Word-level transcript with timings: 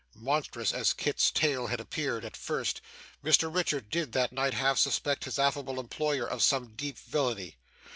Monstrous 0.15 0.73
as 0.73 0.93
Kit's 0.93 1.29
tale 1.29 1.67
had 1.67 1.79
appeared, 1.79 2.25
at 2.25 2.35
first, 2.35 2.81
Mr 3.23 3.53
Richard 3.55 3.91
did, 3.91 4.13
that 4.13 4.31
night, 4.31 4.55
half 4.55 4.79
suspect 4.79 5.25
his 5.25 5.37
affable 5.37 5.79
employer 5.79 6.25
of 6.27 6.41
some 6.41 6.73
deep 6.75 6.97
villany. 6.97 7.57